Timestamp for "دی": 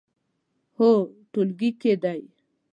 2.03-2.21